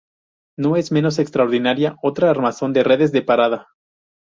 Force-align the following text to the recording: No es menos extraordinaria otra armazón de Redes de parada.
No 0.57 0.77
es 0.77 0.91
menos 0.91 1.19
extraordinaria 1.19 1.95
otra 2.01 2.31
armazón 2.31 2.73
de 2.73 2.83
Redes 2.83 3.11
de 3.11 3.21
parada. 3.21 3.67